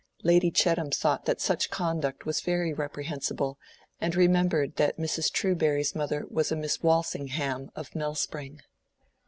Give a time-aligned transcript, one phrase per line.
[0.23, 3.59] Lady Chettam thought that such conduct was very reprehensible,
[3.99, 5.31] and remembered that Mrs.
[5.31, 8.61] Truberry's mother was a Miss Walsingham of Melspring.